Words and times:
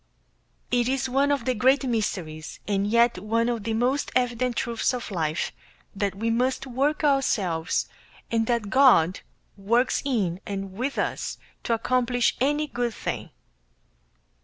It 0.71 0.89
is 0.89 1.07
one 1.07 1.31
of 1.31 1.45
the 1.45 1.53
great 1.53 1.83
mysteries 1.83 2.59
and 2.67 2.87
yet 2.87 3.19
one 3.19 3.47
of 3.49 3.65
the 3.65 3.75
most 3.75 4.11
evident 4.15 4.55
truths 4.55 4.95
of 4.95 5.11
life, 5.11 5.51
that 5.95 6.15
we 6.15 6.31
must 6.31 6.65
work 6.65 7.03
ourselves, 7.03 7.87
and 8.31 8.47
that 8.47 8.71
God 8.71 9.19
works 9.57 10.01
in 10.03 10.41
and 10.43 10.73
with 10.73 10.97
us, 10.97 11.37
to 11.65 11.75
accomplish 11.75 12.35
any 12.41 12.65
good 12.65 12.95
thing. 12.95 13.29